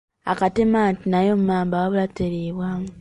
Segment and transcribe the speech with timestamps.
[0.31, 2.69] Akatemanti nayo mmamba wabula teriibwa.